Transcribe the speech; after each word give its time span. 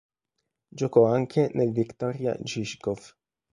Giocò 0.67 1.05
anche 1.05 1.51
nel 1.53 1.71
Viktoria 1.71 2.35
Žižkov. 2.43 3.15